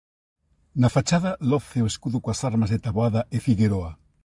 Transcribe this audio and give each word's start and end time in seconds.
Na 0.81 0.89
fachada 0.95 1.31
loce 1.51 1.77
o 1.83 1.89
escudo 1.91 2.17
coas 2.23 2.41
armas 2.49 2.69
de 2.71 2.79
Taboada 2.85 3.21
e 3.35 3.37
Figueroa. 3.45 3.91